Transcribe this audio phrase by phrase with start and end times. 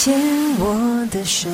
[0.00, 0.14] 牵
[0.60, 1.48] 我的手。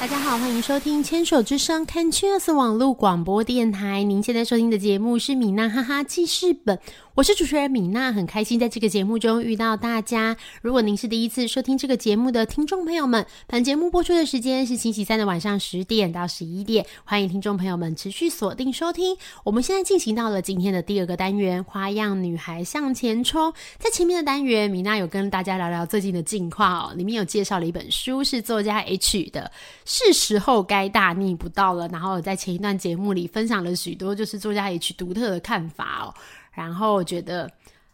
[0.00, 4.04] 大家好，欢迎收听《牵手之声》c a n c h e s 网络广播电台。
[4.04, 6.78] 您现在收听的节目是米娜哈哈记事本，
[7.16, 10.36] 我是主持人米娜，很开心在这个节目中遇到大家。
[10.62, 19.16] 如果您是第一次收听这个节目的听众朋友们，本节目播出的时间是星期三的晚上十点到十一点，欢迎听众朋友们持续锁定收听。
[19.42, 23.52] 我们现在进行到了今天的第二个单元——花样女孩向前冲。
[23.80, 29.50] 在前面的单元，米娜有跟大家聊聊最近的近况哦，里面有介绍了一本书，是作家 H 的。
[29.90, 31.88] 是时候该大逆不道了。
[31.88, 36.14] 然后在前一段节目里分享了许多就是作家 H 独特的看法哦，
[36.52, 37.50] 然后我觉得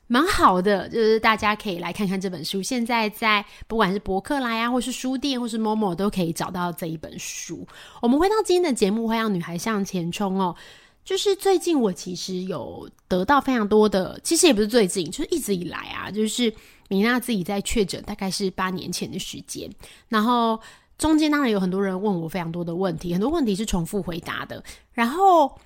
[0.09, 2.61] 蛮好的，就是大家可以来看看这本书。
[2.61, 7.65] 现在在不管是博客来啊，或是书店，或是某某都可以找到这一本书。
[8.03, 10.57] 我们回到今天的节目，会让女孩向前冲哦。
[11.05, 16.53] 就是最近我其实有得到非常多的，其实也不是最近，就是一直以来啊，就是
[16.89, 19.71] 米娜自己在确诊，大概是八年前的时间，
[20.09, 20.59] 然后。
[20.97, 24.63] 中间当然有很多人问我非常多的问题，很多问题是重复回答的。
[24.93, 25.59] 然后，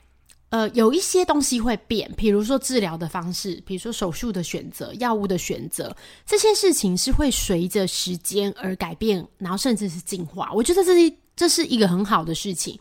[0.49, 10.51] 呃，有一些东西会变，比如说治疗的方式，比如说手术的选择、药物的选择，这些事情是会随着时间而改变，然后甚至是进化。
[10.55, 12.79] 我觉得这是这是一个很好的事情，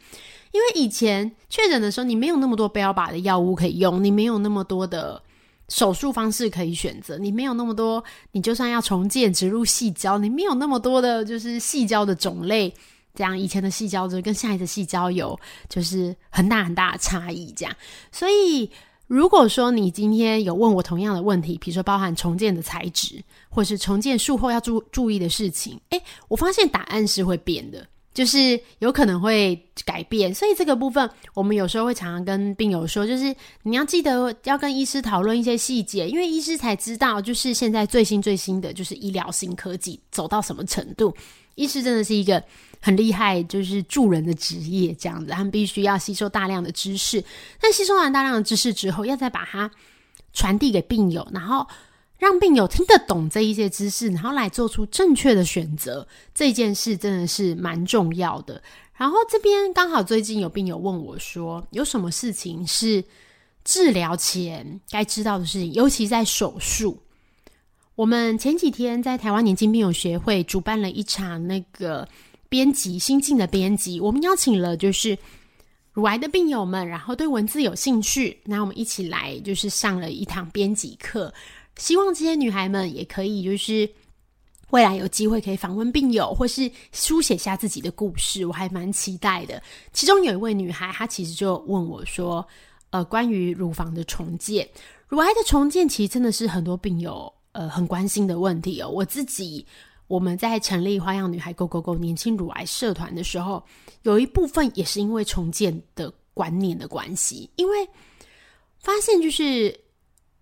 [0.51, 5.21] 因为以前确诊的时候，你没有那么多标靶的药物可以用，你没有那么多的。
[5.69, 12.73] 手术方式可以选择，你没有那么多，你就算要重建植入细胶，你没有那么多的，就是细胶的种类，
[13.13, 17.75] 这样以前的细胶就跟现在的细胶有就是很大很大的差异，这样。
[18.11, 18.69] 所以
[19.07, 27.85] 如果说你今天有问我同样的问题，比如说包含重建的材质，或是重建术后要注注意的事情，诶，我发现答案是会变的。
[28.17, 29.55] 就是有可能会
[29.85, 41.15] 改变，所以这个部分我们有时候会常常跟病友说，就是你要记得要跟医师讨论一些细节，因为医师才知道，就是现在最新最新的就是医疗新科技走到什么程度。
[41.53, 42.43] 医师真的是一个
[42.81, 47.23] 很厉害，就是助人的职业，这样子，他们必须要吸收大量的知识，
[47.61, 49.69] 但吸收完大量的知识之后，要再把它
[50.33, 51.67] 传递给病友，然后。
[52.17, 58.61] 让病友听得懂这一些知识，然后来做出正确的选择，这件事真的是蛮重要的。
[58.95, 63.03] 然后这边刚好最近有病友问我说，有什么事情是
[63.63, 66.99] 治疗前该知道的事情，尤其在手术。
[67.93, 72.07] 我们前几天在台湾年轻病友协会主办了一场那个
[72.49, 75.17] 编辑新进的编辑，我们邀请了就是
[75.93, 81.33] 乳癌的病友们，然后对文字有兴趣，那我们一起来就是上了一堂编辑课。
[81.77, 83.89] 希望这些女孩们也可以，就是
[84.71, 89.61] 未来有机会可以访问病友，或是书写下自己的故事，我还蛮期待的。
[89.93, 92.45] 其中有一位女孩，她其实就问我说
[92.89, 94.67] ：“呃，关于乳房的重建，
[95.07, 98.89] 乳癌的重建，其实真的是很多病友呃很关心的问题哦。
[98.89, 99.65] 我自己
[100.07, 103.63] 我们在成立花样女孩 Go Go Go 年轻乳癌社团的时候，
[104.01, 107.87] 有一部分也是因为重建的观念的关系，因为
[108.79, 109.79] 发现就是。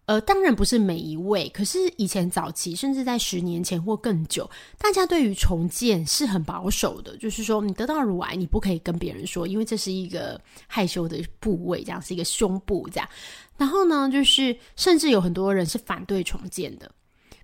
[0.05, 13.09] 呃，当然不是每一位，可是以前早期，甚至在十年前或更久，大家对于重建是很保守的，就是说你得到乳癌，你不可以跟别人说，因为这是一个害羞的部位，这样是一个胸部这样。
[13.57, 16.91] 然后呢，就是甚至有很多人是反对重建的，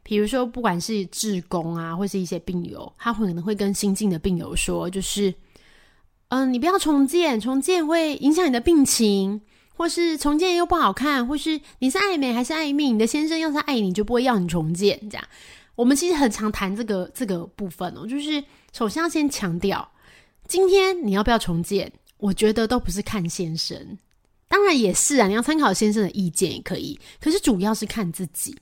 [0.04, 5.34] 比如说不管是志工啊，或是一些病友，他会可能会跟新进的病友说，就是，
[6.28, 9.42] 嗯，你不要重建，重建会影响你的病情。
[9.74, 12.96] 或是重建又不好看，或是你是爱美还是爱命？
[12.96, 15.00] 你的先生要是爱你，就不会要你重建。
[15.10, 15.28] 这样，
[15.76, 18.06] 我们其实很常谈这个这个部分哦。
[18.06, 19.92] 就是首先要先强调，
[20.48, 21.92] 今天你要不要重建？
[22.18, 23.98] 我觉得都不是看先生，
[24.48, 27.00] 当然也是啊，你要参考先生的意见也可以。
[27.20, 28.56] 可是主要是看自己。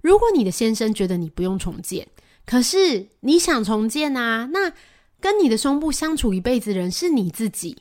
[0.00, 2.04] 如果你的先生觉得你不用重建，
[2.44, 4.72] 可是你想重建啊，那
[5.20, 7.76] 跟你的胸部相处一辈子的人是你自己。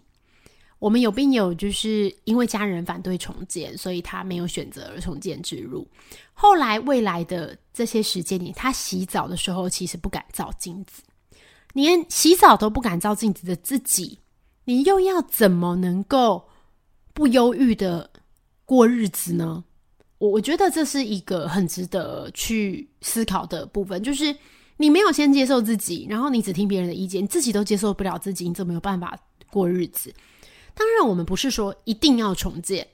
[0.84, 5.88] 我们有病友就是因为家人反对重建，所以他没有选择而重建植入。
[6.34, 11.02] 后来未来的这些时间里，他洗澡的时候其实不敢照镜子，
[11.72, 14.20] 连洗澡都不敢照镜子的自己，
[14.66, 16.50] 你又要怎么能够
[17.14, 18.10] 不忧郁的
[18.66, 19.64] 过日子呢？
[20.18, 24.36] 我我觉得这是一个很值得去思考的部分，就是
[24.76, 29.18] 你没有先接受自己，然后你只听别人的意见，你自己都接受不了自己，你怎么有办法
[29.50, 30.14] 过日子？
[30.76, 32.88] 当然，我们不是说一定要重建。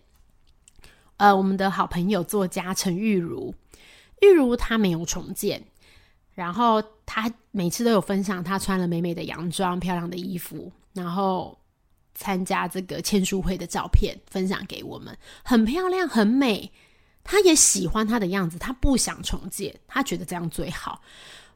[1.17, 3.53] 呃，我们的好朋友作家陈玉如，
[4.21, 5.61] 玉如她没有重建，
[6.33, 11.57] 然后她每次都有分享她穿了美美的洋装、漂亮的衣服，然后
[12.15, 16.71] 参加这个签书会的照片分享给我们，很漂亮，很美。
[17.23, 21.01] 她也喜欢她的样子，她不想重建，她觉得这样最好。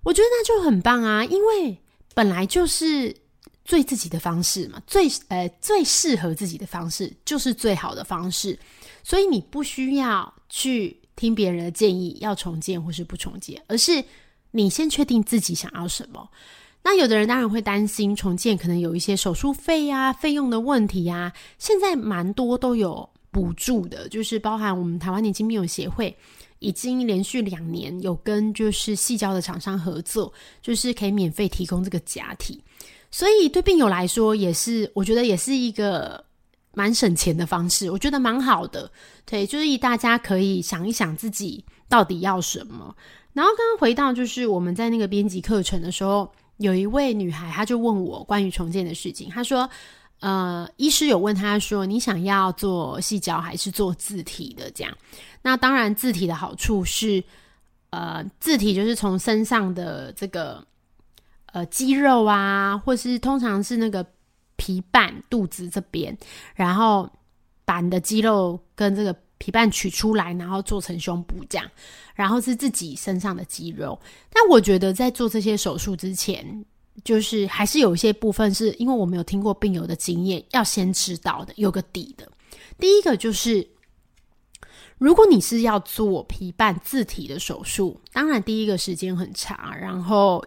[0.03, 1.77] 我觉得那就很棒啊，因为
[2.13, 3.15] 本来就是
[3.65, 8.57] 最自己的方式嘛，最呃最适合自己的方式就是最好的方式。
[9.03, 14.03] 所以你不需要去听别人的建议，要重建或是不重建，而是
[14.51, 16.29] 你先确定自己想要什么。
[16.83, 21.31] 那有的人当然会担心重建可能有一些手术费呀、费用的问题呀。
[21.57, 26.13] 现在蛮多都有补助的，就是包含我们台湾年轻病友协会
[26.59, 30.31] 已经连续两年有跟就是细胶的厂商合作，
[30.61, 32.61] 就是可以免费提供这个假体。
[33.13, 36.21] 所以对病友来说，也是我觉得也是一个。
[36.75, 38.91] 蛮省钱的方式，我觉得蛮好的。
[39.27, 42.95] 对，就是大家可以想一想自己到底要什么。
[43.31, 46.27] 然后刚刚回到就是我们在那个编辑课程的时候，
[46.57, 49.29] 有一位女孩，她就问我关于重建的事情。
[49.29, 49.69] 她说
[50.19, 54.71] ：“呃，医师有问她说，你想要做细胶还是做字体的？
[54.71, 54.91] 这样？
[55.43, 57.23] 那当然，字体的好处是，
[57.91, 60.65] 呃，字体就是从身上的这个
[61.53, 64.05] 呃肌肉啊，或是通常是那个。”
[64.55, 66.15] 皮瓣肚子这边，
[66.55, 67.09] 然后
[67.65, 71.69] 把你的肌肉跟这个皮瓣取出来，然后做成胸部这样，
[72.13, 73.99] 然后是自己身上的肌肉。
[74.31, 76.63] 但我觉得在做这些手术之前，
[77.03, 82.31] 就是还是有一些部分是因为我没有听过病友的经验，要先知道的，有个底的。
[82.77, 83.67] 第一个就是，
[84.97, 90.41] 如果你是要做皮瓣自体的手术，当然第一个时间很长，然后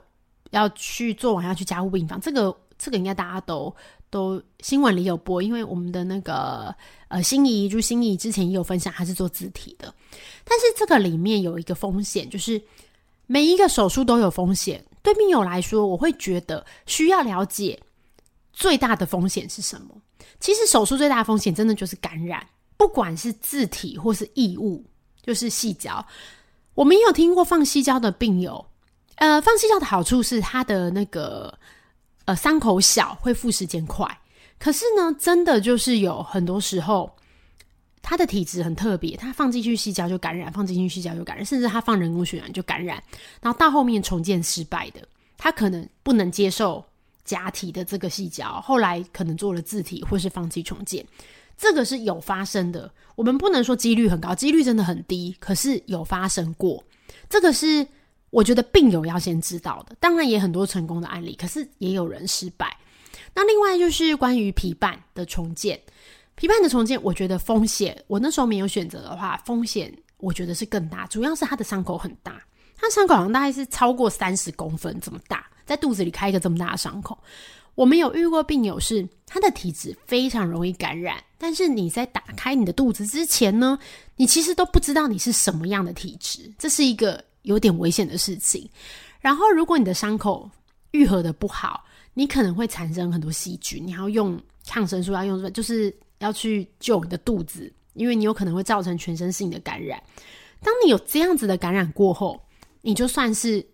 [0.50, 3.75] 要去做完要去加护病房，这个这个应该大家都。
[4.08, 6.75] 都新闻里有播，因为我们的那个
[7.08, 9.93] 呃心仪就心仪之前也有分享，他是做字体的。
[10.44, 12.62] 但是这个里面有一个风险，就是
[13.26, 14.82] 每一个手术都有风险。
[15.02, 17.78] 对病友来说，我会觉得需要了解
[18.52, 19.88] 最大的风险是什么。
[20.38, 22.46] 其实手术最大的风险真的就是感染，
[22.76, 24.84] 不管是字体或是异物，
[25.20, 26.02] 就是细胶。
[26.75, 28.64] 我们也有听过放细胶的病友，
[29.16, 31.58] 呃，放细胶的好处是它的那个。
[32.26, 34.04] 呃，伤口小，恢复时间快。
[34.58, 37.08] 可是呢，真的就是有很多时候，
[38.02, 43.00] 他的体质很特别，他放进去细胶就感染，放进去细胶就感染，甚至他放人工血管就感染。
[43.40, 45.06] 然后到后面重建失败的，
[45.38, 46.84] 他可能不能接受
[47.24, 51.06] 假体的这个细胶，后来可能做了自体或是放弃重建，
[51.56, 52.90] 这个是有发生的。
[53.14, 56.82] 我们不能说几率很高，几率真的很低，可是有发生过。
[57.30, 57.86] 这个是。
[58.31, 62.76] 我觉得病友要先知道的，当然也很多成功的案例，可是也有人失败。
[63.34, 65.81] 那另外就是关于皮瓣的重建，
[66.34, 71.06] 皮瓣的重建，我觉得风险，我那时候没有选择的话，风险我觉得是更大。
[71.06, 72.43] 主要是他的伤口很大，
[72.76, 77.17] 他伤口好像大概是超过三十公分这么大，在肚子里开一个这么大的伤口。
[77.75, 83.79] 我们有遇过病友是他的体质非常容易感染，但是你在打开你的肚子之前呢，
[84.17, 87.22] 你其实都不知道你是什么样的体质，这是一个。
[87.46, 88.69] 有点危险的事情，
[89.20, 90.50] 然后如果你的伤口
[90.91, 100.03] 愈合的不好，你可能会产生很多细菌，你要用抗生素，要用就是要去救你的肚子，因为你有可能会造成全身性的感染。
[100.60, 102.41] 当你有这样子的感染过后，
[102.82, 103.65] 你就算是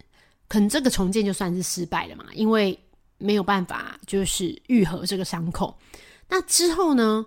[0.48, 2.78] 可能这个重建就算是失败了嘛，因为
[3.16, 5.74] 没有办法就是愈合这个伤口。
[6.28, 7.24] 那之后呢，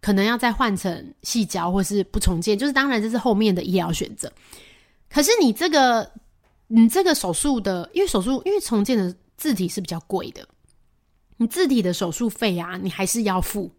[0.00, 4.32] 可能要再换成细胶或是不重建，就是当然这是后面的医疗选择。
[5.14, 6.10] 可是你这个，
[6.66, 10.44] 你这个手术的，因为手术，因为重建的字体是比较贵的，
[11.36, 13.70] 你字体的手术费啊，你还是要付。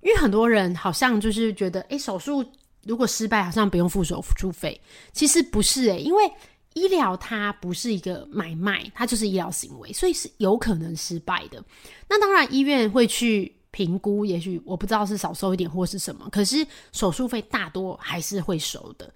[0.00, 2.42] 因为很多人好像就是觉得，哎，手术
[2.84, 4.80] 如果失败，好像不用付手术费。
[5.12, 6.24] 其实不是诶，因为
[6.72, 11.62] 医疗它不是一个买卖，它就是医疗行为，所以是有可能失败的。
[12.08, 19.12] 那当然，医院会去评估，也许我不知道是少收一点或是什么，可是手术费大多还是会收的。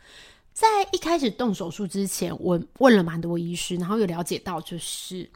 [0.53, 5.29] 在一开始动手术之前，我问了蛮多医师，然后有了解到，就是，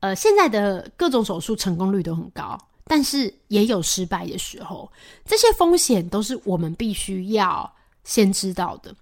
[0.00, 4.90] 呃，现在的各种手术成功率都很高，但是也有失败的时候，
[5.24, 7.72] 这些风险都是我们必须要
[8.02, 8.94] 先知道的。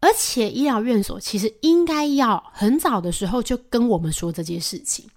[0.00, 5.08] 而且医疗院所其实应该要很早的时候就跟我们说这件事情。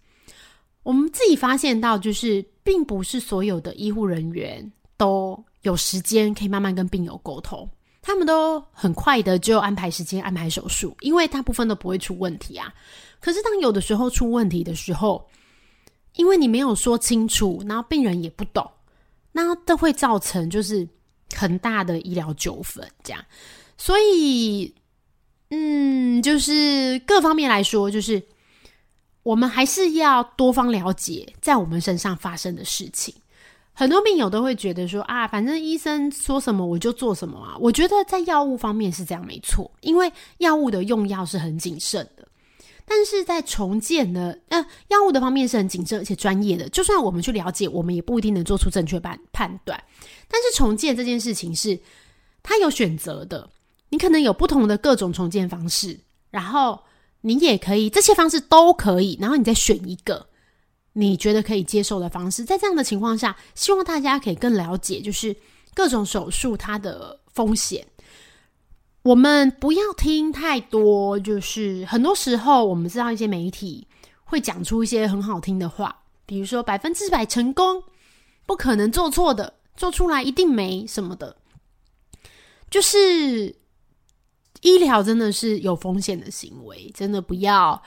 [0.83, 7.67] 我们自己发现到，就是并不是所有的医护人员都有时间可以慢慢跟病友沟通。
[8.07, 12.71] 他们都很快的就安排时间安排手术，因为大部分都不会出问题啊。
[13.19, 15.27] 可是当有的时候出问题的时候，
[16.13, 18.69] 因为你没有说清楚，然后病人也不懂，
[19.31, 20.87] 那都会造成就是
[21.33, 23.25] 很大的医疗纠纷，这样。
[23.75, 24.71] 所以，
[25.49, 28.21] 嗯，就是各方面来说，就是
[29.23, 33.15] 我们还是要多方了解在我们身上发生的事情。
[33.77, 37.57] 很多病友都会觉得说啊，反正医生说什么我就做什么啊。
[37.59, 42.25] 我觉得在药物方面是这样没错，因为药物的用药是很谨慎的。
[42.87, 49.83] 但是在重建的呃药物的方面是很谨慎而且专业的，就算我们去了解，我们也不一定能做出正确判判断。
[50.29, 51.77] 但是重建这件事情是
[52.41, 53.49] 它有选择的，
[53.89, 56.79] 你可能有不同的各种重建方式，然后
[57.21, 60.27] 你也可以这些方式都可以，然后你再选一个
[60.97, 62.45] 你觉得可以接受的方式。
[62.45, 65.35] 在这样的情况下，希望大家可以更了解，就是
[65.73, 67.85] 各种手术它的风险。
[69.01, 73.85] 我们不要听太多，就是很多时候我们知道一些媒体
[74.23, 77.83] 会讲出一些很好听的话，比如说百分之百成功，
[78.45, 81.35] 不可能做错的，做出来一定没什么的。
[82.71, 83.55] 就是
[84.61, 87.83] 医疗真的是有风险的行为，真的不要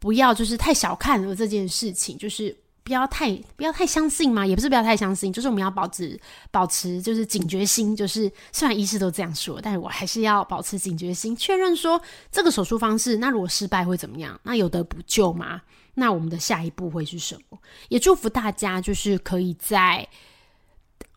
[0.00, 2.56] 不要就是太小看了这件事情，就是。
[2.82, 6.18] 不要太不要太相信嘛，也不是不要太相信，就是我们要保持
[6.50, 12.00] 保持就是警觉心，就是虽然医师都这样说，但是我还是要保持警觉心，确认说
[12.32, 14.40] 这个手术方式，那如果失败会怎么样？
[14.42, 15.60] 那有得补救吗？
[15.94, 17.58] 那我们的下一步会是什么？
[17.90, 20.08] 也祝福大家，就是可以在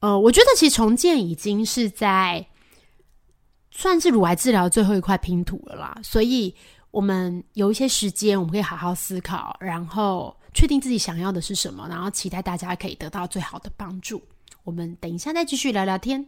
[0.02, 2.46] 呃，我觉得其实重建已经是在
[3.72, 6.54] 算是乳癌治疗最后一块拼图了啦，所以
[6.94, 10.34] 我们有一些时间，我们可以好好思考，然后。
[10.56, 14.22] 确定自己想要的是什么，然后期待大家可以得到最好的帮助。
[14.64, 16.24] 我们等一下再继续聊聊天。